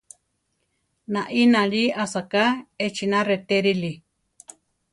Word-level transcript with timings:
Naí 1.13 1.43
náli 1.53 1.83
asáka, 2.03 2.43
echina 2.85 3.19
retérili. 3.31 3.93